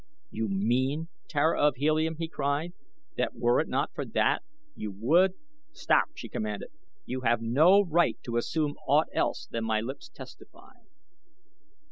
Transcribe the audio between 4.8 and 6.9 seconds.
would" "Stop!" she commanded.